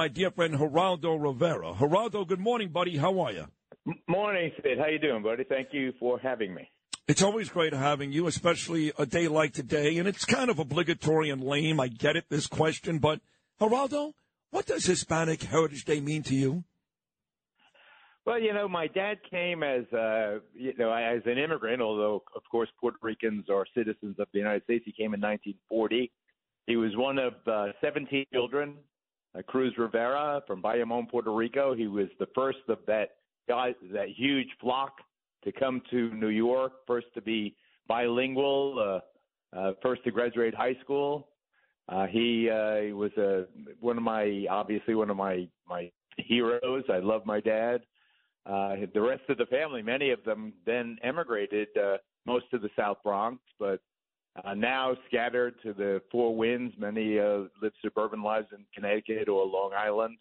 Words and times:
my 0.00 0.08
dear 0.08 0.30
friend 0.30 0.54
Geraldo 0.54 1.22
Rivera. 1.22 1.74
Geraldo, 1.74 2.26
good 2.26 2.40
morning, 2.40 2.70
buddy. 2.70 2.96
How 2.96 3.20
are 3.20 3.32
you? 3.32 3.44
Morning, 4.08 4.50
Sid. 4.62 4.78
How 4.78 4.86
you 4.86 4.98
doing, 4.98 5.22
buddy? 5.22 5.44
Thank 5.44 5.74
you 5.74 5.92
for 6.00 6.18
having 6.18 6.54
me. 6.54 6.70
It's 7.06 7.20
always 7.20 7.50
great 7.50 7.74
having 7.74 8.10
you, 8.10 8.26
especially 8.26 8.94
a 8.98 9.04
day 9.04 9.28
like 9.28 9.52
today. 9.52 9.98
And 9.98 10.08
it's 10.08 10.24
kind 10.24 10.48
of 10.48 10.58
obligatory 10.58 11.28
and 11.28 11.44
lame. 11.44 11.78
I 11.80 11.88
get 11.88 12.16
it, 12.16 12.24
this 12.30 12.46
question. 12.46 12.98
But, 12.98 13.20
Geraldo, 13.60 14.14
what 14.50 14.64
does 14.64 14.86
Hispanic 14.86 15.42
Heritage 15.42 15.84
Day 15.84 16.00
mean 16.00 16.22
to 16.22 16.34
you? 16.34 16.64
Well, 18.24 18.40
you 18.40 18.54
know, 18.54 18.70
my 18.70 18.86
dad 18.86 19.18
came 19.30 19.62
as, 19.62 19.84
uh, 19.92 20.38
you 20.54 20.72
know, 20.78 20.94
as 20.94 21.20
an 21.26 21.36
immigrant, 21.36 21.82
although, 21.82 22.22
of 22.34 22.42
course, 22.50 22.70
Puerto 22.80 22.96
Ricans 23.02 23.50
are 23.50 23.66
citizens 23.76 24.18
of 24.18 24.28
the 24.32 24.38
United 24.38 24.64
States. 24.64 24.84
He 24.86 24.92
came 24.92 25.12
in 25.12 25.20
1940. 25.20 26.10
He 26.66 26.76
was 26.76 26.96
one 26.96 27.18
of 27.18 27.34
uh, 27.46 27.72
17 27.82 28.24
children. 28.32 28.76
Uh, 29.36 29.42
Cruz 29.42 29.72
Rivera 29.78 30.42
from 30.46 30.62
Bayamon, 30.62 31.08
Puerto 31.08 31.32
Rico. 31.32 31.74
He 31.74 31.86
was 31.86 32.08
the 32.18 32.28
first 32.34 32.58
of 32.68 32.78
that 32.86 33.10
guys, 33.48 33.74
that 33.92 34.08
huge 34.08 34.48
flock 34.60 34.98
to 35.44 35.52
come 35.52 35.82
to 35.90 36.12
New 36.14 36.28
York, 36.28 36.72
first 36.86 37.06
to 37.14 37.22
be 37.22 37.54
bilingual, 37.88 39.00
uh, 39.54 39.56
uh, 39.56 39.72
first 39.82 40.04
to 40.04 40.10
graduate 40.10 40.54
high 40.54 40.76
school. 40.82 41.28
Uh, 41.88 42.06
he, 42.06 42.48
uh, 42.48 42.76
he 42.76 42.92
was 42.92 43.10
a 43.16 43.46
one 43.80 43.96
of 43.96 44.02
my 44.02 44.46
obviously 44.48 44.94
one 44.94 45.10
of 45.10 45.16
my 45.16 45.48
my 45.68 45.90
heroes. 46.16 46.84
I 46.88 46.98
love 46.98 47.26
my 47.26 47.40
dad. 47.40 47.82
Uh, 48.46 48.76
the 48.94 49.00
rest 49.00 49.22
of 49.28 49.38
the 49.38 49.46
family, 49.46 49.82
many 49.82 50.10
of 50.10 50.22
them, 50.24 50.52
then 50.64 50.96
emigrated 51.02 51.68
uh, 51.76 51.96
most 52.26 52.44
to 52.50 52.58
the 52.58 52.70
South 52.76 52.98
Bronx, 53.02 53.40
but 53.58 53.80
uh, 54.44 54.54
now 54.54 54.96
scattered 55.08 55.54
to 55.62 55.72
the 55.72 56.02
four 56.10 56.34
winds. 56.34 56.74
Many 56.78 57.18
uh, 57.18 57.44
live 57.60 57.72
suburban 57.82 58.22
lives 58.22 58.48
in 58.52 58.64
Connecticut 58.74 59.28
or 59.28 59.44
Long 59.46 59.72
Island. 59.76 60.16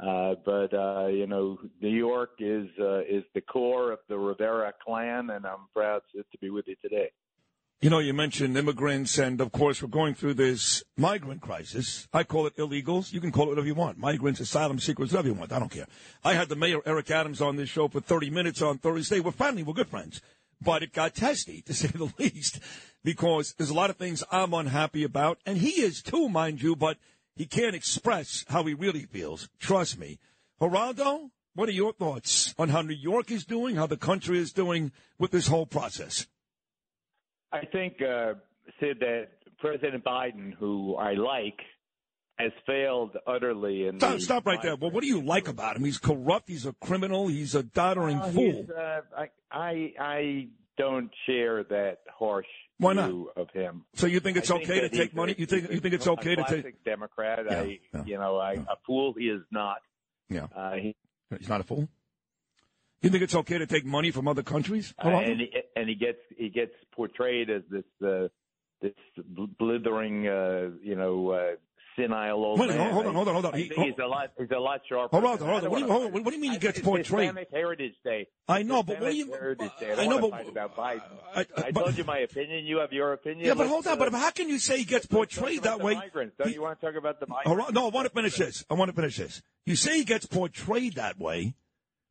Uh, 0.00 0.34
but 0.44 0.74
uh, 0.74 1.06
you 1.06 1.26
know, 1.26 1.58
New 1.80 1.88
York 1.88 2.30
is 2.40 2.68
uh, 2.80 3.00
is 3.00 3.22
the 3.34 3.40
core 3.40 3.92
of 3.92 4.00
the 4.08 4.18
Rivera 4.18 4.72
clan, 4.84 5.30
and 5.30 5.46
I'm 5.46 5.68
proud 5.72 6.02
to, 6.14 6.22
to 6.22 6.38
be 6.40 6.50
with 6.50 6.66
you 6.66 6.74
today. 6.82 7.10
You 7.80 7.90
know, 7.90 7.98
you 7.98 8.14
mentioned 8.14 8.56
immigrants, 8.56 9.18
and 9.18 9.40
of 9.40 9.52
course, 9.52 9.82
we're 9.82 9.88
going 9.88 10.14
through 10.14 10.34
this 10.34 10.82
migrant 10.96 11.42
crisis. 11.42 12.08
I 12.12 12.24
call 12.24 12.46
it 12.46 12.56
illegals. 12.56 13.12
You 13.12 13.20
can 13.20 13.30
call 13.30 13.44
it 13.44 13.48
whatever 13.50 13.66
you 13.66 13.74
want. 13.74 13.98
Migrants, 13.98 14.40
asylum 14.40 14.78
seekers, 14.78 15.12
whatever 15.12 15.28
you 15.28 15.34
want. 15.34 15.52
I 15.52 15.58
don't 15.58 15.70
care. 15.70 15.86
I 16.24 16.32
had 16.32 16.48
the 16.48 16.56
mayor, 16.56 16.80
Eric 16.86 17.10
Adams, 17.10 17.42
on 17.42 17.56
this 17.56 17.68
show 17.68 17.88
for 17.88 18.00
30 18.00 18.30
minutes 18.30 18.62
on 18.62 18.78
Thursday. 18.78 19.20
We're 19.20 19.32
finally, 19.32 19.62
we're 19.62 19.74
good 19.74 19.88
friends. 19.88 20.22
But 20.64 20.82
it 20.82 20.92
got 20.92 21.14
testy, 21.14 21.62
to 21.62 21.74
say 21.74 21.88
the 21.88 22.12
least, 22.18 22.60
because 23.02 23.54
there's 23.54 23.70
a 23.70 23.74
lot 23.74 23.90
of 23.90 23.96
things 23.96 24.24
I'm 24.30 24.54
unhappy 24.54 25.04
about, 25.04 25.38
and 25.44 25.58
he 25.58 25.82
is 25.82 26.02
too, 26.02 26.28
mind 26.28 26.62
you, 26.62 26.74
but 26.74 26.96
he 27.36 27.46
can't 27.46 27.74
express 27.74 28.44
how 28.48 28.64
he 28.64 28.74
really 28.74 29.04
feels. 29.04 29.48
Trust 29.58 29.98
me. 29.98 30.18
Geraldo, 30.60 31.30
what 31.54 31.68
are 31.68 31.72
your 31.72 31.92
thoughts 31.92 32.54
on 32.58 32.70
how 32.70 32.82
New 32.82 32.94
York 32.94 33.30
is 33.30 33.44
doing, 33.44 33.76
how 33.76 33.86
the 33.86 33.96
country 33.96 34.38
is 34.38 34.52
doing 34.52 34.92
with 35.18 35.30
this 35.30 35.48
whole 35.48 35.66
process? 35.66 36.26
I 37.52 37.64
think, 37.66 38.00
uh, 38.02 38.34
Sid, 38.80 38.98
that 39.00 39.28
President 39.58 40.04
Biden, 40.04 40.54
who 40.54 40.96
I 40.96 41.12
like, 41.14 41.60
has 42.38 42.52
failed 42.66 43.16
utterly. 43.26 43.86
In 43.86 43.98
stop, 44.00 44.20
stop 44.20 44.46
right 44.46 44.60
there. 44.62 44.76
Well, 44.76 44.90
what 44.90 45.02
do 45.02 45.08
you 45.08 45.20
like 45.22 45.48
about 45.48 45.76
him? 45.76 45.84
He's 45.84 45.98
corrupt. 45.98 46.48
He's 46.48 46.66
a 46.66 46.72
criminal. 46.74 47.28
He's 47.28 47.54
a 47.54 47.62
doddering 47.62 48.18
uh, 48.18 48.28
fool. 48.30 48.66
Uh, 48.76 49.00
I, 49.16 49.28
I, 49.52 49.92
I 49.98 50.48
don't 50.76 51.10
share 51.26 51.62
that 51.64 51.98
harsh 52.18 52.46
Why 52.78 52.94
not? 52.94 53.08
view 53.08 53.30
of 53.36 53.48
him. 53.50 53.84
So 53.94 54.06
you 54.06 54.20
think 54.20 54.36
it's 54.36 54.50
I 54.50 54.56
okay 54.56 54.80
to 54.80 54.88
take 54.88 55.14
money? 55.14 55.34
You 55.38 55.46
think 55.46 55.70
you 55.70 55.80
think 55.80 55.94
it's 55.94 56.08
okay 56.08 56.34
to 56.34 56.44
take? 56.44 56.84
Democrat. 56.84 57.40
Yeah, 57.48 57.60
I, 57.60 57.78
yeah, 57.92 58.02
you 58.04 58.18
know, 58.18 58.38
I, 58.38 58.52
yeah. 58.54 58.60
a 58.62 58.76
fool 58.86 59.14
he 59.16 59.26
is 59.26 59.42
not. 59.50 59.78
Yeah, 60.28 60.46
Uh, 60.56 60.72
he, 60.72 60.96
he's 61.38 61.48
not 61.48 61.60
a 61.60 61.64
fool. 61.64 61.88
You 63.02 63.10
think 63.10 63.22
it's 63.22 63.34
okay 63.34 63.58
to 63.58 63.66
take 63.66 63.84
money 63.84 64.10
from 64.10 64.26
other 64.26 64.42
countries? 64.42 64.94
uh, 65.04 65.08
and 65.08 65.40
he, 65.40 65.52
and 65.76 65.88
he 65.88 65.94
gets 65.94 66.18
he 66.36 66.48
gets 66.48 66.72
portrayed 66.96 67.50
as 67.50 67.62
this 67.70 67.84
uh, 68.02 68.28
this 68.80 68.94
blithering, 69.58 70.26
uh, 70.26 70.70
you 70.82 70.96
know, 70.96 71.30
uh, 71.30 71.52
senile 71.96 72.32
old 72.44 72.58
Wait, 72.58 72.70
man. 72.70 72.92
hold 72.92 73.06
on, 73.06 73.14
hold 73.14 73.28
on, 73.28 73.34
hold 73.34 73.46
on. 73.46 73.54
He- 73.54 73.68
think 73.68 73.80
he's 73.80 73.98
a 74.02 74.06
lot 74.06 74.30
he's 74.38 74.50
a 74.50 74.58
lot 74.58 74.80
sharper. 74.88 75.16
Hold 75.16 75.24
on, 75.24 75.38
hold 75.46 75.64
on. 75.64 75.70
What 75.70 75.78
do 75.78 75.84
you, 75.84 75.90
hold 75.90 76.06
on. 76.06 76.12
What 76.12 76.24
do 76.24 76.34
you 76.34 76.40
mean 76.40 76.52
he 76.52 76.58
gets 76.58 76.80
portrayed? 76.80 77.26
Hispanic 77.26 77.48
Heritage 77.52 77.94
Day. 78.04 78.26
I 78.48 78.62
know, 78.62 78.82
but 78.82 79.00
what 79.00 79.10
do 79.10 79.16
you? 79.16 79.32
Heritage 79.32 79.70
Day. 79.80 79.94
I, 79.96 80.02
I 80.02 80.06
know, 80.06 80.30
but 80.30 80.48
about 80.48 80.76
Biden. 80.76 81.02
I, 81.34 81.40
I 81.56 81.70
but- 81.70 81.80
told 81.84 81.98
you 81.98 82.04
my 82.04 82.18
opinion. 82.18 82.64
You 82.64 82.78
have 82.78 82.92
your 82.92 83.12
opinion. 83.12 83.46
Yeah, 83.46 83.54
but 83.54 83.66
hold 83.66 83.86
on. 83.86 83.98
But 83.98 84.12
how 84.12 84.30
can 84.30 84.48
you 84.48 84.58
say 84.58 84.78
he 84.78 84.84
gets 84.84 85.06
portrayed 85.06 85.62
that 85.62 85.80
way? 85.80 85.94
Migrants. 85.94 86.36
Don't 86.38 86.48
He- 86.48 86.54
you 86.54 86.62
want 86.62 86.80
to 86.80 86.86
talk 86.86 86.96
about 86.96 87.20
the 87.20 87.26
migrants? 87.26 87.72
No, 87.72 87.86
I 87.86 87.90
want 87.90 88.06
to 88.08 88.14
finish 88.14 88.36
this. 88.36 88.64
I 88.70 88.74
want 88.74 88.90
to 88.90 88.94
finish 88.94 89.16
this. 89.16 89.42
You 89.66 89.76
say 89.76 89.98
he 89.98 90.04
gets 90.04 90.26
portrayed 90.26 90.94
that 90.94 91.18
way 91.18 91.54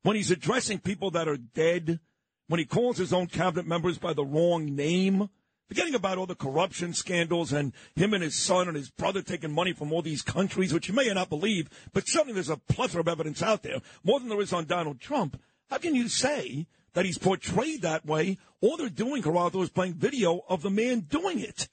when 0.03 0.15
he's 0.15 0.31
addressing 0.31 0.79
people 0.79 1.11
that 1.11 1.27
are 1.27 1.37
dead, 1.37 1.99
when 2.47 2.59
he 2.59 2.65
calls 2.65 2.97
his 2.97 3.13
own 3.13 3.27
cabinet 3.27 3.65
members 3.65 3.97
by 3.97 4.13
the 4.13 4.25
wrong 4.25 4.75
name, 4.75 5.29
forgetting 5.73 5.95
about 5.95 6.19
all 6.19 6.27
the 6.27 6.35
corruption 6.35 6.93
scandals 6.93 7.51
and 7.51 7.73
him 7.95 8.13
and 8.13 8.21
his 8.21 8.35
son 8.35 8.67
and 8.67 8.77
his 8.77 8.91
brother 8.91 9.23
taking 9.23 9.51
money 9.51 9.73
from 9.73 9.91
all 9.91 10.03
these 10.03 10.21
countries, 10.21 10.71
which 10.71 10.87
you 10.87 10.93
may 10.93 11.09
or 11.09 11.15
not 11.15 11.29
believe, 11.29 11.67
but 11.93 12.07
certainly 12.07 12.31
there's 12.31 12.47
a 12.47 12.57
plethora 12.57 13.01
of 13.01 13.07
evidence 13.07 13.41
out 13.41 13.63
there, 13.63 13.79
more 14.03 14.19
than 14.19 14.29
there 14.29 14.39
is 14.39 14.53
on 14.53 14.65
Donald 14.65 14.99
Trump. 14.99 15.41
How 15.71 15.79
can 15.79 15.95
you 15.95 16.09
say 16.09 16.67
that 16.93 17.05
he's 17.05 17.17
portrayed 17.17 17.81
that 17.81 18.05
way? 18.05 18.37
All 18.61 18.77
they're 18.77 18.87
doing, 18.87 19.23
Geraldo, 19.23 19.63
is 19.63 19.71
playing 19.71 19.95
video 19.95 20.41
of 20.47 20.61
the 20.61 20.69
man 20.69 20.99
doing 20.99 21.39
it. 21.39 21.67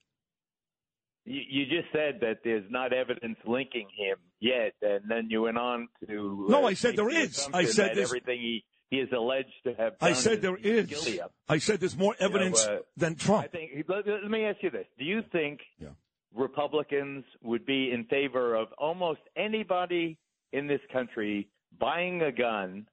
You, 1.27 1.43
you 1.47 1.65
just 1.67 1.93
said 1.93 2.21
that 2.23 2.39
there's 2.43 2.65
not 2.71 2.95
evidence 2.95 3.37
linking 3.47 3.89
him 3.95 4.17
yet, 4.41 4.73
and 4.81 5.11
then 5.11 5.27
you 5.29 5.43
went 5.43 5.59
on 5.59 5.89
to. 6.07 6.47
No, 6.49 6.65
uh, 6.65 6.69
I 6.69 6.73
said 6.73 6.97
there 6.97 7.11
the 7.11 7.17
is. 7.17 7.47
I 7.53 7.67
said 7.67 7.99
everything 7.99 8.41
he 8.41 8.65
he 8.91 8.97
is 8.99 9.09
alleged 9.13 9.53
to 9.65 9.75
have. 9.75 9.95
I 10.01 10.13
said 10.13 10.43
there 10.43 10.57
is. 10.57 11.19
I 11.49 11.59
said 11.59 11.81
there's 11.81 11.97
more 11.97 12.15
evidence 12.19 12.65
uh, 12.67 12.79
than 12.97 13.13
I 13.13 13.25
Trump. 13.25 13.53
think. 13.53 13.71
Let, 13.89 14.07
let 14.07 14.31
me 14.31 14.45
ask 14.45 14.59
you 14.63 14.71
this: 14.71 14.87
Do 14.99 15.05
you 15.05 15.23
think 15.33 15.61
Yeah. 15.79 15.89
Republicans 16.35 17.25
would 17.43 17.65
be 17.67 17.91
in 17.93 18.05
favor 18.05 18.55
of 18.55 18.69
almost 18.79 19.21
anybody 19.37 20.19
in 20.53 20.67
this 20.67 20.81
country 20.93 21.49
buying 21.79 22.23
a 22.23 22.33
gun, 22.33 22.87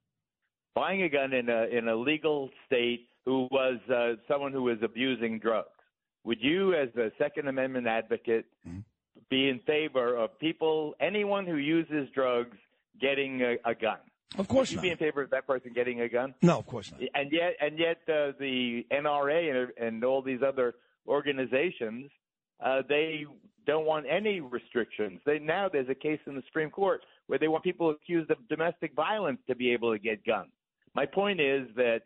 buying 0.75 1.01
a 1.03 1.09
gun 1.09 1.33
in 1.33 1.49
a 1.49 1.65
in 1.65 1.87
a 1.87 1.95
legal 1.95 2.49
state 2.65 3.07
who 3.25 3.47
was 3.51 3.77
uh, 3.89 4.13
someone 4.27 4.51
who 4.51 4.63
was 4.63 4.77
abusing 4.83 5.39
drugs? 5.39 5.69
Would 6.23 6.39
you, 6.41 6.73
as 6.73 6.89
a 6.97 7.09
Second 7.17 7.47
Amendment 7.47 7.87
advocate, 7.87 8.45
Mhm. 8.67 8.83
be 9.29 9.49
in 9.49 9.59
favor 9.59 10.15
of 10.15 10.37
people, 10.39 10.93
anyone 10.99 11.45
who 11.45 11.55
uses 11.57 12.09
drugs, 12.13 12.57
getting 12.99 13.41
a, 13.41 13.57
a 13.65 13.73
gun? 13.75 13.99
Of 14.37 14.47
course 14.47 14.69
Would 14.69 14.71
you 14.71 14.75
not. 14.77 14.81
be 14.83 14.89
in 14.91 14.97
favor 14.97 15.21
of 15.21 15.29
that 15.29 15.47
person 15.47 15.71
getting 15.73 16.01
a 16.01 16.09
gun? 16.09 16.33
No, 16.41 16.59
of 16.59 16.65
course 16.67 16.91
not. 16.91 17.01
and 17.15 17.31
yet 17.31 17.53
and 17.61 17.79
yet 17.79 17.97
uh, 18.09 18.33
the 18.39 18.85
NRA 18.91 19.69
and, 19.79 19.87
and 19.87 20.03
all 20.03 20.21
these 20.21 20.41
other 20.45 20.75
organizations 21.07 22.11
uh, 22.63 22.81
they 22.87 23.25
don't 23.65 23.85
want 23.85 24.05
any 24.09 24.39
restrictions. 24.39 25.19
They 25.25 25.39
now 25.39 25.69
there's 25.71 25.89
a 25.89 25.95
case 25.95 26.19
in 26.25 26.35
the 26.35 26.43
Supreme 26.47 26.69
Court 26.69 27.01
where 27.27 27.37
they 27.39 27.47
want 27.47 27.63
people 27.63 27.89
accused 27.89 28.31
of 28.31 28.37
domestic 28.49 28.93
violence 28.95 29.39
to 29.47 29.55
be 29.55 29.71
able 29.71 29.91
to 29.93 29.99
get 29.99 30.25
guns. 30.25 30.51
My 30.95 31.05
point 31.05 31.39
is 31.39 31.67
that 31.75 32.01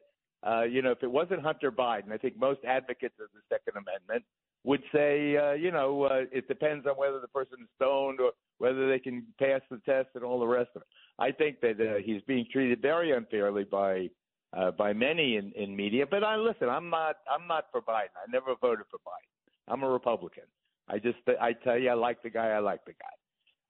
uh, 0.45 0.63
you 0.63 0.81
know 0.81 0.91
if 0.91 1.03
it 1.03 1.11
wasn't 1.11 1.41
Hunter 1.41 1.71
Biden, 1.71 2.11
I 2.11 2.17
think 2.17 2.37
most 2.37 2.59
advocates 2.65 3.15
of 3.19 3.27
the 3.33 3.41
Second 3.49 3.81
Amendment 3.81 4.25
would 4.63 4.81
say 4.93 5.37
uh, 5.37 5.53
you 5.53 5.71
know 5.71 6.03
uh, 6.03 6.21
it 6.31 6.47
depends 6.47 6.85
on 6.85 6.93
whether 6.93 7.19
the 7.19 7.27
person 7.29 7.57
is 7.61 7.67
stoned 7.75 8.19
or 8.19 8.31
whether 8.57 8.89
they 8.89 8.99
can 8.99 9.25
pass 9.39 9.61
the 9.71 9.77
test 9.85 10.09
and 10.15 10.23
all 10.23 10.39
the 10.39 10.47
rest 10.47 10.69
of 10.75 10.81
it. 10.81 10.87
I 11.21 11.31
think 11.31 11.61
that 11.61 11.79
uh, 11.79 12.01
he's 12.03 12.21
being 12.23 12.47
treated 12.51 12.81
very 12.81 13.11
unfairly 13.11 13.63
by 13.63 14.09
uh, 14.57 14.71
by 14.71 14.91
many 14.91 15.37
in, 15.37 15.51
in 15.55 15.75
media. 15.75 16.05
But 16.09 16.23
I 16.23 16.35
listen. 16.35 16.67
I'm 16.67 16.89
not. 16.89 17.17
I'm 17.29 17.47
not 17.47 17.65
for 17.71 17.79
Biden. 17.81 18.15
I 18.17 18.29
never 18.31 18.55
voted 18.59 18.85
for 18.89 18.97
Biden. 18.97 19.29
I'm 19.67 19.83
a 19.83 19.89
Republican. 19.89 20.45
I 20.89 20.97
just. 20.97 21.19
I 21.39 21.53
tell 21.53 21.77
you, 21.77 21.91
I 21.91 21.93
like 21.93 22.23
the 22.23 22.31
guy. 22.31 22.47
I 22.47 22.59
like 22.59 22.81
the 22.85 22.93
guy. 22.93 23.15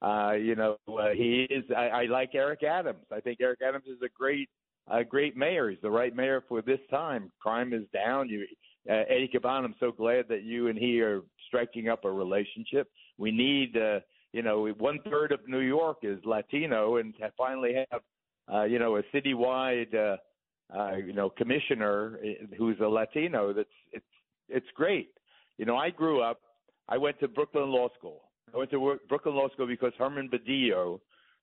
Uh, 0.02 0.34
you 0.34 0.56
know, 0.56 0.78
uh, 0.88 1.10
he 1.10 1.46
is. 1.50 1.66
I, 1.76 1.88
I 1.88 2.06
like 2.06 2.34
Eric 2.34 2.64
Adams. 2.64 3.06
I 3.12 3.20
think 3.20 3.40
Eric 3.42 3.60
Adams 3.68 3.86
is 3.86 4.02
a 4.02 4.10
great, 4.18 4.50
a 4.90 5.04
great 5.04 5.36
mayor. 5.36 5.70
He's 5.70 5.82
the 5.82 5.92
right 5.92 6.16
mayor 6.16 6.44
for 6.48 6.62
this 6.62 6.80
time. 6.90 7.32
Crime 7.40 7.74
is 7.74 7.84
down. 7.94 8.30
You, 8.30 8.48
uh, 8.90 9.04
Eddie 9.10 9.30
Caban. 9.32 9.66
I'm 9.66 9.76
so 9.80 9.92
glad 9.92 10.26
that 10.30 10.44
you 10.44 10.70
and 10.70 10.80
he 10.80 11.02
are 11.02 11.22
striking 11.48 11.90
up 11.90 12.06
a 12.06 12.12
relationship. 12.12 12.88
We 13.18 13.32
need. 13.32 13.76
Uh, 13.76 14.00
you 14.34 14.42
know, 14.42 14.68
one 14.78 15.00
third 15.10 15.32
of 15.32 15.40
New 15.48 15.60
York 15.60 15.98
is 16.04 16.20
Latino, 16.26 16.98
and 16.98 17.14
finally 17.38 17.74
have, 17.92 18.02
uh, 18.52 18.64
you 18.64 18.80
know, 18.80 18.98
a 18.98 19.04
citywide, 19.14 19.94
uh, 19.94 20.18
uh, 20.76 20.96
you 20.96 21.14
know, 21.14 21.30
commissioner 21.30 22.18
uh, 22.24 22.56
who's 22.58 22.80
a 22.80 22.88
Latino. 22.88 23.54
That's 23.54 23.70
it's 23.92 24.06
it's 24.48 24.68
great. 24.76 25.10
You 25.58 25.66
know, 25.66 25.78
I 25.78 25.90
grew 25.90 26.22
up. 26.22 26.40
I 26.88 26.98
went 26.98 27.20
to 27.20 27.28
Brooklyn 27.28 27.70
Law 27.70 27.90
School. 27.98 28.22
I 28.54 28.58
went 28.58 28.72
to 28.72 29.00
Brooklyn 29.08 29.36
Law 29.36 29.50
School 29.50 29.68
because 29.68 29.94
Herman 29.98 30.30
Badillo 30.30 31.00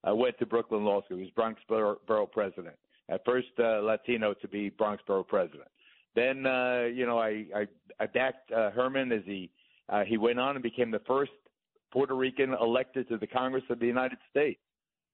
uh, 0.08 0.14
went 0.14 0.38
to 0.38 0.46
Brooklyn 0.46 0.84
Law 0.84 1.02
School. 1.04 1.18
He 1.18 1.24
was 1.24 1.32
Bronx 1.32 1.60
Borough, 1.68 1.98
Borough 2.06 2.26
president. 2.26 2.76
At 3.10 3.24
first, 3.24 3.48
uh, 3.58 3.80
Latino 3.80 4.34
to 4.34 4.48
be 4.48 4.68
Bronx 4.70 5.02
Borough 5.06 5.24
president. 5.24 5.68
Then, 6.14 6.46
uh, 6.46 6.88
you 6.92 7.06
know, 7.06 7.18
I 7.18 7.44
I, 7.54 7.66
I 8.00 8.06
backed 8.06 8.50
uh, 8.50 8.70
Herman 8.70 9.12
as 9.12 9.22
he 9.26 9.50
uh, 9.88 10.04
he 10.04 10.16
went 10.16 10.38
on 10.38 10.56
and 10.56 10.62
became 10.62 10.90
the 10.90 11.02
first 11.06 11.32
Puerto 11.92 12.14
Rican 12.14 12.54
elected 12.60 13.08
to 13.08 13.16
the 13.16 13.26
Congress 13.26 13.64
of 13.70 13.78
the 13.78 13.86
United 13.86 14.18
States. 14.30 14.60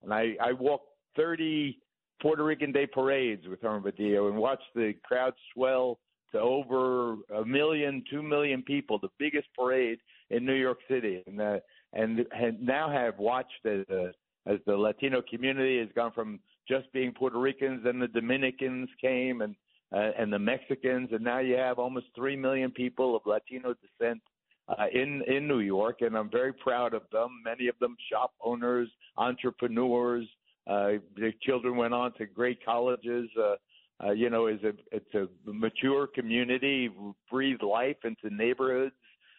And 0.02 0.12
I, 0.12 0.36
I 0.42 0.52
walked 0.52 0.88
30 1.16 1.78
Puerto 2.20 2.44
Rican 2.44 2.72
Day 2.72 2.86
parades 2.86 3.46
with 3.48 3.60
Herman 3.60 3.82
Badillo 3.82 4.28
and 4.28 4.36
watched 4.36 4.74
the 4.74 4.94
crowd 5.04 5.34
swell 5.52 5.98
to 6.32 6.40
over 6.40 7.16
a 7.34 7.44
million, 7.44 8.02
two 8.10 8.22
million 8.22 8.62
people, 8.62 8.98
the 8.98 9.08
biggest 9.18 9.46
parade 9.56 9.98
in 10.30 10.44
New 10.44 10.54
York 10.54 10.78
City, 10.88 11.22
and 11.26 11.40
uh, 11.40 11.58
and, 11.92 12.26
and 12.32 12.60
now 12.60 12.90
have 12.90 13.18
watched 13.18 13.64
as 13.66 13.84
uh, 13.90 14.10
as 14.46 14.58
the 14.66 14.76
Latino 14.76 15.22
community 15.22 15.78
has 15.78 15.88
gone 15.94 16.12
from 16.12 16.40
just 16.68 16.92
being 16.92 17.12
Puerto 17.12 17.38
Ricans, 17.38 17.82
then 17.84 17.98
the 17.98 18.08
Dominicans 18.08 18.88
came, 19.00 19.42
and 19.42 19.54
uh, 19.92 20.10
and 20.18 20.32
the 20.32 20.38
Mexicans, 20.38 21.10
and 21.12 21.22
now 21.22 21.38
you 21.38 21.56
have 21.56 21.78
almost 21.78 22.06
three 22.16 22.36
million 22.36 22.70
people 22.70 23.14
of 23.14 23.22
Latino 23.26 23.74
descent 23.74 24.20
uh, 24.68 24.86
in 24.92 25.22
in 25.26 25.46
New 25.46 25.60
York, 25.60 26.00
and 26.00 26.16
I'm 26.16 26.30
very 26.30 26.52
proud 26.52 26.94
of 26.94 27.02
them. 27.12 27.42
Many 27.44 27.68
of 27.68 27.78
them 27.80 27.96
shop 28.10 28.32
owners, 28.42 28.88
entrepreneurs. 29.16 30.26
Uh, 30.66 30.92
their 31.16 31.32
children 31.42 31.76
went 31.76 31.92
on 31.92 32.14
to 32.14 32.26
great 32.26 32.64
colleges. 32.64 33.28
Uh, 33.38 33.56
uh, 34.04 34.10
you 34.10 34.28
know, 34.28 34.46
is 34.48 34.62
a 34.64 34.72
it's 34.90 35.14
a 35.14 35.28
mature 35.44 36.06
community, 36.06 36.90
breathe 37.30 37.62
life 37.62 37.96
into 38.04 38.34
neighborhoods. 38.34 38.94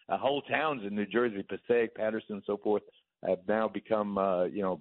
Uh, 0.08 0.16
whole 0.16 0.42
towns 0.42 0.82
in 0.86 0.94
New 0.94 1.06
Jersey, 1.06 1.44
Passaic, 1.48 1.94
Paterson, 1.94 2.36
and 2.36 2.42
so 2.46 2.56
forth, 2.56 2.82
have 3.26 3.40
now 3.48 3.68
become 3.68 4.18
uh, 4.18 4.44
you 4.44 4.62
know 4.62 4.80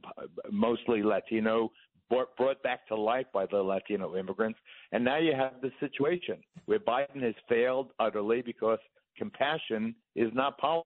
mostly 0.51 1.03
Latino, 1.03 1.71
brought, 2.09 2.36
brought 2.38 2.62
back 2.63 2.88
to 2.88 2.95
life 2.95 3.25
by 3.33 3.45
the 3.45 3.57
Latino 3.57 4.15
immigrants. 4.15 4.59
And 4.91 5.03
now 5.03 5.18
you 5.18 5.33
have 5.36 5.53
the 5.62 5.71
situation 5.80 6.38
where 6.65 6.80
Biden 6.80 7.21
has 7.24 7.36
failed 7.50 7.89
utterly 8.00 8.41
because 8.41 8.80
compassion 9.17 9.95
is 10.15 10.31
not 10.33 10.57
policy. 10.57 10.85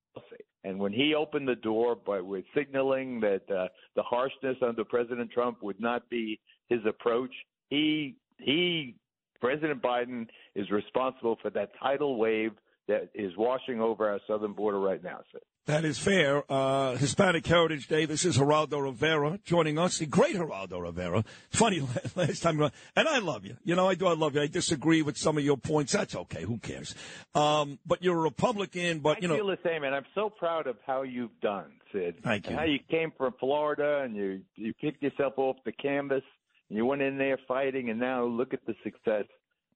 And 0.63 0.77
when 0.77 0.91
he 0.91 1.15
opened 1.15 1.47
the 1.47 1.55
door 1.55 1.95
by 1.95 2.19
with 2.19 2.43
signaling 2.55 3.19
that 3.21 3.43
uh, 3.49 3.67
the 3.95 4.03
harshness 4.03 4.57
under 4.61 4.83
President 4.83 5.31
Trump 5.31 5.63
would 5.63 5.79
not 5.79 6.09
be 6.09 6.39
his 6.67 6.79
approach, 6.85 7.31
he 7.69 8.15
he 8.39 8.95
President 9.39 9.81
Biden 9.81 10.27
is 10.55 10.69
responsible 10.69 11.37
for 11.41 11.49
that 11.51 11.71
tidal 11.81 12.17
wave 12.17 12.51
that 12.87 13.09
is 13.13 13.31
washing 13.37 13.79
over 13.79 14.09
our 14.09 14.19
southern 14.27 14.53
border 14.53 14.79
right 14.79 15.03
now. 15.03 15.19
Sir. 15.31 15.39
That 15.69 15.86
is 15.86 16.00
fair. 16.00 16.44
Uh, 16.51 16.95
Hispanic 16.95 17.45
Heritage 17.45 17.88
Day. 17.88 18.06
This 18.06 18.25
is 18.25 18.39
Geraldo 18.39 18.81
Rivera 18.81 19.39
joining 19.45 19.77
us, 19.77 20.00
the 20.00 20.07
great 20.07 20.36
Geraldo 20.36 20.81
Rivera. 20.81 21.24
Funny 21.51 21.88
last 22.16 22.42
time, 22.42 22.60
around. 22.60 22.71
and 22.95 23.07
I 23.07 23.19
love 23.19 23.45
you. 23.45 23.56
You 23.63 23.75
know, 23.75 23.88
I 23.88 23.94
do. 23.94 24.07
I 24.07 24.13
love 24.13 24.33
you. 24.33 24.42
I 24.42 24.48
disagree 24.48 25.04
with 25.04 25.16
some 25.16 25.38
of 25.38 25.44
your 25.44 25.57
points. 25.57 25.94
That's 25.94 26.16
okay. 26.16 26.42
Who 26.42 26.57
cares? 26.57 26.95
Um, 27.36 27.77
but 27.86 28.01
you're 28.01 28.18
a 28.18 28.21
Republican. 28.21 28.98
But 29.01 29.21
you 29.21 29.27
I 29.27 29.30
know, 29.30 29.38
feel 29.38 29.45
the 29.45 29.60
same, 29.63 29.83
and 29.83 29.94
I'm 29.94 30.07
so 30.16 30.31
proud 30.31 30.66
of 30.66 30.77
how 30.88 31.04
you've 31.04 31.39
done, 31.39 31.72
Sid. 31.94 32.15
Thank 32.24 32.50
you. 32.50 32.56
How 32.56 32.63
you 32.63 32.80
came 32.89 33.12
from 33.15 33.36
Florida 33.39 34.01
and 34.04 34.15
you 34.15 34.42
you 34.56 34.74
picked 34.74 35.04
yourself 35.04 35.33
off 35.38 35.57
the 35.65 35.72
canvas. 35.72 36.24
And 36.69 36.77
you 36.77 36.86
went 36.88 37.04
in 37.04 37.19
there 37.19 37.38
fighting, 37.48 37.92
and 37.92 38.00
now 38.00 38.25
look 38.25 38.56
at 38.56 38.65
the 38.65 38.74
success 38.83 39.25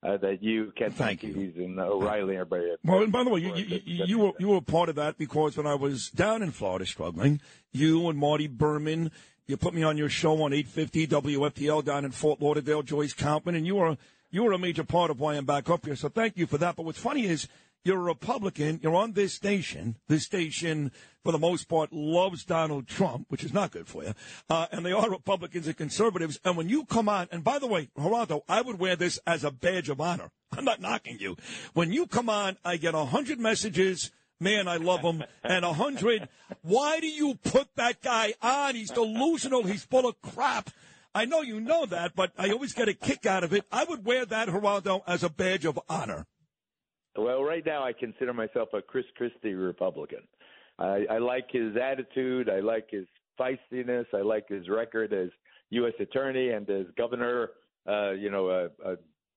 uh, 0.03 0.17
that 0.17 0.43
you, 0.43 0.73
Ken 0.75 0.91
Thank 0.91 1.23
you. 1.23 1.53
and 1.55 1.79
O'Reilly, 1.79 2.35
and 2.35 2.41
everybody. 2.41 2.75
Well, 2.83 3.03
and 3.03 3.11
by 3.11 3.23
the 3.23 3.29
way, 3.29 3.39
you, 3.39 3.55
you, 3.55 3.81
you, 3.85 4.05
you 4.05 4.19
were 4.19 4.31
you 4.37 4.47
were 4.49 4.61
part 4.61 4.89
of 4.89 4.95
that 4.95 5.17
because 5.17 5.55
when 5.55 5.65
I 5.65 5.75
was 5.75 6.09
down 6.09 6.43
in 6.43 6.51
Florida 6.51 6.85
struggling, 6.85 7.39
you 7.71 8.09
and 8.09 8.17
Marty 8.17 8.47
Berman, 8.47 9.11
you 9.47 9.57
put 9.57 9.73
me 9.73 9.83
on 9.83 9.97
your 9.97 10.09
show 10.09 10.41
on 10.43 10.53
850 10.53 11.07
WFTL 11.07 11.85
down 11.85 12.05
in 12.05 12.11
Fort 12.11 12.41
Lauderdale, 12.41 12.83
Joyce 12.83 13.13
Kaufman, 13.13 13.55
and 13.55 13.65
you 13.65 13.75
were 13.75 13.97
you 14.29 14.43
were 14.43 14.51
a 14.51 14.59
major 14.59 14.83
part 14.83 15.09
of 15.09 15.19
why 15.19 15.35
I'm 15.35 15.45
back 15.45 15.69
up 15.69 15.85
here. 15.85 15.95
So 15.95 16.09
thank 16.09 16.37
you 16.37 16.47
for 16.47 16.57
that. 16.57 16.75
But 16.75 16.85
what's 16.85 16.99
funny 16.99 17.25
is 17.25 17.47
you're 17.83 17.99
a 17.99 18.03
Republican. 18.03 18.79
You're 18.81 18.95
on 18.95 19.13
this 19.13 19.33
station. 19.33 19.97
This 20.07 20.23
station, 20.23 20.91
for 21.23 21.31
the 21.31 21.39
most 21.39 21.67
part, 21.67 21.91
loves 21.91 22.45
Donald 22.45 22.87
Trump, 22.87 23.25
which 23.29 23.43
is 23.43 23.53
not 23.53 23.71
good 23.71 23.87
for 23.87 24.03
you. 24.03 24.13
Uh, 24.49 24.67
and 24.71 24.85
they 24.85 24.91
are 24.91 25.09
Republicans 25.09 25.67
and 25.67 25.75
conservatives. 25.75 26.39
And 26.45 26.55
when 26.55 26.69
you 26.69 26.85
come 26.85 27.09
on, 27.09 27.27
and 27.31 27.43
by 27.43 27.59
the 27.59 27.67
way, 27.67 27.89
Geraldo, 27.97 28.41
I 28.47 28.61
would 28.61 28.79
wear 28.79 28.95
this 28.95 29.19
as 29.27 29.43
a 29.43 29.51
badge 29.51 29.89
of 29.89 29.99
honor. 29.99 30.31
I'm 30.51 30.65
not 30.65 30.81
knocking 30.81 31.17
you. 31.19 31.35
When 31.73 31.91
you 31.91 32.07
come 32.07 32.29
on, 32.29 32.57
I 32.63 32.77
get 32.77 32.95
a 32.95 33.05
hundred 33.05 33.39
messages. 33.39 34.11
Man, 34.39 34.67
I 34.67 34.77
love 34.77 35.01
him. 35.01 35.23
And 35.43 35.65
a 35.65 35.73
hundred. 35.73 36.29
Why 36.61 36.99
do 36.99 37.07
you 37.07 37.35
put 37.35 37.67
that 37.75 38.01
guy 38.01 38.33
on? 38.41 38.75
He's 38.75 38.91
delusional. 38.91 39.63
He's 39.63 39.83
full 39.83 40.07
of 40.07 40.21
crap. 40.21 40.69
I 41.15 41.25
know 41.25 41.41
you 41.41 41.59
know 41.59 41.85
that, 41.85 42.15
but 42.15 42.31
I 42.37 42.49
always 42.49 42.73
get 42.73 42.87
a 42.87 42.93
kick 42.93 43.25
out 43.25 43.43
of 43.43 43.53
it. 43.53 43.65
I 43.71 43.83
would 43.83 44.03
wear 44.03 44.25
that, 44.25 44.47
Geraldo, 44.47 45.01
as 45.05 45.23
a 45.23 45.29
badge 45.29 45.65
of 45.65 45.79
honor. 45.87 46.25
Well, 47.15 47.43
right 47.43 47.65
now 47.65 47.83
I 47.83 47.93
consider 47.93 48.33
myself 48.33 48.69
a 48.73 48.81
Chris 48.81 49.05
Christie 49.15 49.53
Republican. 49.53 50.21
I, 50.79 51.05
I 51.09 51.17
like 51.19 51.45
his 51.51 51.75
attitude. 51.77 52.49
I 52.49 52.59
like 52.59 52.89
his 52.89 53.05
feistiness. 53.39 54.05
I 54.13 54.21
like 54.21 54.47
his 54.47 54.67
record 54.67 55.13
as 55.13 55.29
U.S. 55.69 55.93
attorney 55.99 56.49
and 56.49 56.67
as 56.69 56.85
governor. 56.97 57.51
Uh, 57.87 58.11
you 58.11 58.31
know, 58.31 58.49
a, 58.49 58.65
a 58.91 58.95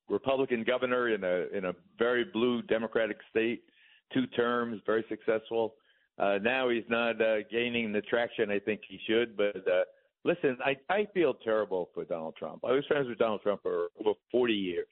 Republican 0.08 0.64
governor 0.64 1.08
in 1.14 1.24
a 1.24 1.46
in 1.56 1.66
a 1.66 1.72
very 1.98 2.24
blue 2.24 2.62
Democratic 2.62 3.18
state, 3.30 3.64
two 4.12 4.26
terms, 4.28 4.80
very 4.86 5.04
successful. 5.08 5.74
Uh, 6.18 6.38
now 6.40 6.68
he's 6.68 6.84
not 6.88 7.20
uh, 7.20 7.38
gaining 7.50 7.92
the 7.92 8.00
traction 8.02 8.50
I 8.50 8.58
think 8.58 8.80
he 8.88 8.98
should. 9.06 9.36
But 9.36 9.56
uh, 9.56 9.84
listen, 10.24 10.56
I 10.64 10.76
I 10.88 11.06
feel 11.12 11.34
terrible 11.34 11.90
for 11.92 12.04
Donald 12.04 12.36
Trump. 12.36 12.64
I 12.64 12.72
was 12.72 12.84
friends 12.86 13.08
with 13.08 13.18
Donald 13.18 13.42
Trump 13.42 13.62
for 13.62 13.88
over 14.00 14.12
40 14.30 14.54
years. 14.54 14.86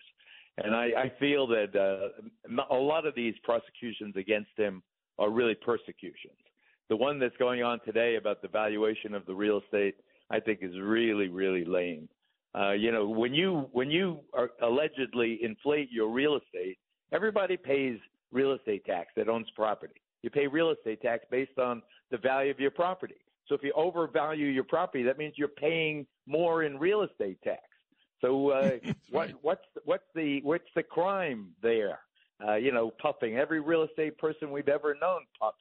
And 0.59 0.75
I, 0.75 0.85
I 0.97 1.13
feel 1.19 1.47
that 1.49 1.75
uh, 1.75 2.63
a 2.71 2.75
lot 2.75 3.07
of 3.07 3.15
these 3.15 3.35
prosecutions 3.43 4.15
against 4.17 4.51
him 4.57 4.83
are 5.19 5.31
really 5.31 5.55
persecutions. 5.55 6.39
The 6.89 6.97
one 6.97 7.19
that's 7.19 7.37
going 7.39 7.63
on 7.63 7.81
today 7.85 8.17
about 8.17 8.43
the 8.43 8.49
valuation 8.49 9.15
of 9.15 9.27
the 9.27 9.35
real 9.35 9.61
estate, 9.65 9.97
I 10.31 10.39
think, 10.39 10.61
is 10.63 10.73
really, 10.81 11.29
really 11.29 11.65
lame. 11.65 12.09
Uh, 12.57 12.73
you 12.73 12.93
know, 12.93 13.09
when 13.09 13.35
you 13.35 13.69
when 13.73 13.91
you 13.91 14.21
are 14.33 14.51
allegedly 14.63 15.41
inflate 15.43 15.91
your 15.91 16.09
real 16.11 16.37
estate, 16.37 16.79
everybody 17.13 17.57
pays 17.57 17.99
real 18.31 18.53
estate 18.53 18.85
tax 18.85 19.09
that 19.17 19.29
owns 19.29 19.49
property. 19.57 20.01
You 20.23 20.31
pay 20.31 20.47
real 20.47 20.71
estate 20.71 21.03
tax 21.03 21.25
based 21.31 21.59
on 21.59 21.83
the 22.11 22.19
value 22.19 22.53
of 22.53 22.61
your 22.61 22.71
property. 22.71 23.17
So 23.47 23.55
if 23.55 23.63
you 23.63 23.73
overvalue 23.75 24.47
your 24.47 24.65
property, 24.65 25.03
that 25.05 25.19
means 25.19 25.35
you're 25.37 25.49
paying 25.49 26.07
more 26.27 26.63
in 26.63 26.79
real 26.79 27.03
estate 27.03 27.39
tax. 27.43 27.63
So 28.21 28.51
uh, 28.51 28.71
what, 29.11 29.31
what's 29.43 29.65
what's 29.85 30.05
the 30.15 30.41
what's 30.43 30.65
the 30.75 30.83
crime 30.83 31.49
there? 31.63 32.01
Uh, 32.47 32.55
you 32.55 32.73
know, 32.73 32.93
puffing. 33.01 33.37
Every 33.37 33.61
real 33.61 33.85
estate 33.85 34.19
person 34.19 34.51
we've 34.51 34.69
ever 34.69 34.97
known 35.01 35.21
puffs. 35.41 35.57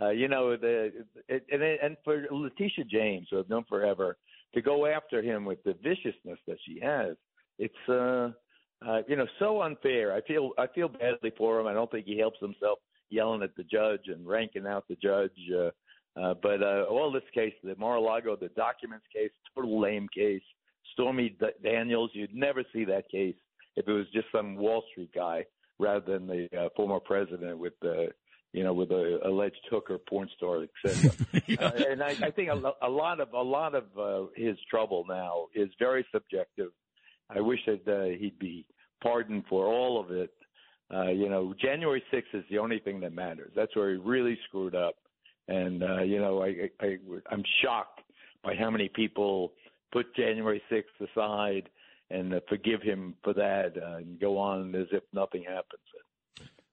Uh, 0.00 0.10
you 0.10 0.28
know, 0.28 0.56
the 0.56 0.92
it, 1.28 1.46
and 1.50 1.62
and 1.62 1.96
for 2.04 2.26
Letitia 2.30 2.84
James, 2.84 3.28
who 3.30 3.38
I've 3.38 3.48
known 3.48 3.64
forever, 3.68 4.16
to 4.54 4.62
go 4.62 4.86
after 4.86 5.22
him 5.22 5.44
with 5.44 5.62
the 5.64 5.74
viciousness 5.82 6.38
that 6.46 6.58
she 6.66 6.80
has, 6.80 7.16
it's 7.58 7.74
uh, 7.88 8.30
uh, 8.86 9.02
you 9.08 9.16
know 9.16 9.26
so 9.38 9.62
unfair. 9.62 10.12
I 10.12 10.20
feel 10.22 10.50
I 10.58 10.66
feel 10.74 10.88
badly 10.88 11.32
for 11.36 11.60
him. 11.60 11.66
I 11.66 11.72
don't 11.72 11.90
think 11.90 12.06
he 12.06 12.18
helps 12.18 12.40
himself 12.40 12.78
yelling 13.10 13.42
at 13.42 13.54
the 13.56 13.64
judge 13.64 14.08
and 14.08 14.26
ranking 14.26 14.66
out 14.66 14.84
the 14.88 14.96
judge. 14.96 15.30
Uh, 15.54 15.70
uh, 16.20 16.34
but 16.42 16.62
uh, 16.62 16.84
all 16.88 17.10
this 17.10 17.22
case, 17.34 17.54
the 17.64 17.74
Mar-a-Lago, 17.76 18.36
the 18.36 18.48
documents 18.50 19.06
case, 19.12 19.30
total 19.54 19.80
lame 19.80 20.08
case. 20.14 20.42
Stormy 20.94 21.36
Daniels, 21.62 22.10
you'd 22.14 22.34
never 22.34 22.64
see 22.72 22.84
that 22.86 23.08
case 23.10 23.36
if 23.76 23.86
it 23.86 23.92
was 23.92 24.06
just 24.12 24.26
some 24.32 24.56
Wall 24.56 24.82
Street 24.90 25.10
guy 25.14 25.44
rather 25.78 26.18
than 26.18 26.26
the 26.26 26.48
uh, 26.56 26.68
former 26.76 27.00
president 27.00 27.58
with 27.58 27.74
the, 27.82 28.08
you 28.52 28.62
know, 28.62 28.72
with 28.72 28.90
a 28.90 29.20
alleged 29.24 29.60
hooker, 29.70 29.98
porn 29.98 30.28
star, 30.36 30.64
etc. 30.84 31.12
yeah. 31.46 31.56
uh, 31.60 31.72
and 31.90 32.02
I, 32.02 32.16
I 32.22 32.30
think 32.30 32.48
a, 32.50 32.72
a 32.82 32.88
lot 32.88 33.20
of 33.20 33.32
a 33.32 33.42
lot 33.42 33.74
of 33.74 33.84
uh, 33.98 34.26
his 34.36 34.56
trouble 34.70 35.04
now 35.08 35.46
is 35.54 35.68
very 35.78 36.06
subjective. 36.12 36.70
I 37.28 37.40
wish 37.40 37.60
that 37.66 37.88
uh, 37.88 38.16
he'd 38.18 38.38
be 38.38 38.66
pardoned 39.02 39.44
for 39.48 39.66
all 39.66 40.00
of 40.00 40.10
it. 40.10 40.30
Uh, 40.94 41.08
you 41.10 41.28
know, 41.28 41.54
January 41.60 42.02
6th 42.12 42.34
is 42.34 42.44
the 42.50 42.58
only 42.58 42.78
thing 42.78 43.00
that 43.00 43.12
matters. 43.12 43.50
That's 43.56 43.74
where 43.74 43.90
he 43.90 43.96
really 43.96 44.38
screwed 44.46 44.74
up. 44.74 44.94
And 45.48 45.82
uh, 45.82 46.02
you 46.02 46.20
know, 46.20 46.42
I, 46.42 46.70
I 46.80 46.96
I'm 47.30 47.42
shocked 47.62 48.00
by 48.42 48.54
how 48.54 48.70
many 48.70 48.88
people 48.88 49.52
put 49.94 50.14
January 50.16 50.60
6th 50.70 51.08
aside 51.08 51.70
and 52.10 52.34
uh, 52.34 52.40
forgive 52.48 52.82
him 52.82 53.14
for 53.22 53.32
that 53.32 53.72
uh, 53.80 53.96
and 53.98 54.20
go 54.20 54.36
on 54.36 54.74
as 54.74 54.88
if 54.92 55.04
nothing 55.12 55.44
happens. 55.44 55.80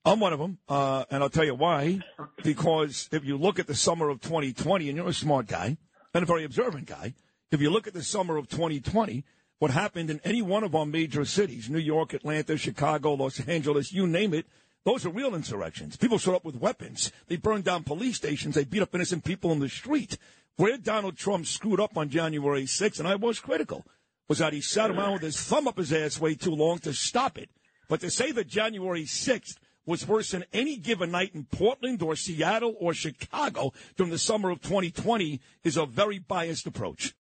I'm 0.03 0.19
one 0.19 0.33
of 0.33 0.39
them, 0.39 0.57
uh, 0.67 1.05
and 1.11 1.21
I'll 1.21 1.29
tell 1.29 1.45
you 1.45 1.53
why. 1.53 1.99
Because 2.43 3.07
if 3.11 3.23
you 3.23 3.37
look 3.37 3.59
at 3.59 3.67
the 3.67 3.75
summer 3.75 4.09
of 4.09 4.19
2020, 4.19 4.89
and 4.89 4.97
you're 4.97 5.07
a 5.07 5.13
smart 5.13 5.45
guy 5.45 5.77
and 6.13 6.23
a 6.23 6.25
very 6.25 6.43
observant 6.43 6.87
guy, 6.87 7.13
if 7.51 7.61
you 7.61 7.69
look 7.69 7.85
at 7.85 7.93
the 7.93 8.01
summer 8.01 8.37
of 8.37 8.49
2020, 8.49 9.23
what 9.59 9.69
happened 9.69 10.09
in 10.09 10.19
any 10.23 10.41
one 10.41 10.63
of 10.63 10.73
our 10.73 10.87
major 10.87 11.23
cities, 11.23 11.69
New 11.69 11.77
York, 11.77 12.15
Atlanta, 12.15 12.57
Chicago, 12.57 13.13
Los 13.13 13.39
Angeles, 13.41 13.91
you 13.91 14.07
name 14.07 14.33
it, 14.33 14.47
those 14.83 15.05
are 15.05 15.09
real 15.09 15.35
insurrections. 15.35 15.95
People 15.95 16.17
showed 16.17 16.35
up 16.35 16.45
with 16.45 16.55
weapons. 16.55 17.11
They 17.27 17.35
burned 17.35 17.65
down 17.65 17.83
police 17.83 18.17
stations. 18.17 18.55
They 18.55 18.63
beat 18.63 18.81
up 18.81 18.95
innocent 18.95 19.23
people 19.23 19.51
in 19.51 19.59
the 19.59 19.69
street. 19.69 20.17
Where 20.57 20.77
Donald 20.77 21.17
Trump 21.17 21.45
screwed 21.45 21.79
up 21.79 21.97
on 21.97 22.09
January 22.09 22.63
6th, 22.63 22.99
and 22.99 23.07
I 23.07 23.15
was 23.15 23.39
critical, 23.39 23.85
was 24.27 24.39
that 24.39 24.53
he 24.53 24.61
sat 24.61 24.91
around 24.91 25.13
with 25.13 25.21
his 25.21 25.41
thumb 25.41 25.67
up 25.67 25.77
his 25.77 25.93
ass 25.93 26.19
way 26.19 26.35
too 26.35 26.53
long 26.53 26.79
to 26.79 26.93
stop 26.93 27.37
it. 27.37 27.49
But 27.87 28.01
to 28.01 28.09
say 28.09 28.31
that 28.31 28.47
January 28.47 29.03
6th 29.03 29.55
was 29.85 30.07
worse 30.07 30.31
than 30.31 30.45
any 30.53 30.77
given 30.77 31.11
night 31.11 31.31
in 31.33 31.45
Portland 31.45 32.01
or 32.01 32.15
Seattle 32.15 32.75
or 32.79 32.93
Chicago 32.93 33.73
during 33.97 34.11
the 34.11 34.17
summer 34.17 34.49
of 34.49 34.61
2020 34.61 35.39
is 35.63 35.77
a 35.77 35.85
very 35.85 36.19
biased 36.19 36.67
approach. 36.67 37.13